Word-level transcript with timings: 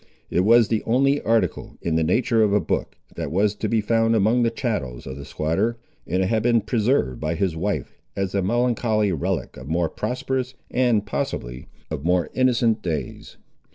It 0.31 0.39
was 0.39 0.67
the 0.69 0.81
only 0.87 1.21
article, 1.21 1.77
in 1.79 1.93
the 1.93 2.01
nature 2.03 2.41
of 2.41 2.53
a 2.53 2.59
book, 2.59 2.95
that 3.15 3.31
was 3.31 3.53
to 3.53 3.69
be 3.69 3.81
found 3.81 4.15
among 4.15 4.41
the 4.41 4.49
chattels 4.49 5.05
of 5.05 5.15
the 5.15 5.25
squatter, 5.25 5.77
and 6.07 6.23
it 6.23 6.25
had 6.25 6.41
been 6.41 6.61
preserved 6.61 7.19
by 7.19 7.35
his 7.35 7.55
wife, 7.55 8.01
as 8.15 8.33
a 8.33 8.41
melancholy 8.41 9.11
relic 9.11 9.57
of 9.57 9.67
more 9.69 9.89
prosperous, 9.89 10.55
and 10.71 11.05
possibly 11.05 11.67
of 11.91 12.03
more 12.03 12.31
innocent, 12.33 12.81
days. 12.81 13.37